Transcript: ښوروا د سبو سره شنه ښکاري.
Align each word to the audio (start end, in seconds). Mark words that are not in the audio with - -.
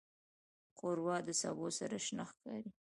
ښوروا 0.77 1.17
د 1.27 1.29
سبو 1.41 1.67
سره 1.79 1.95
شنه 2.05 2.23
ښکاري. 2.29 2.71